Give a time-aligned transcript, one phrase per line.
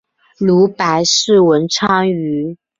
[0.39, 2.57] 如白氏文昌鱼。